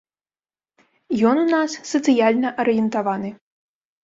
Ён 1.31 1.35
у 1.41 1.43
нас 1.51 1.75
сацыяльна 1.91 2.49
арыентаваны. 2.65 3.29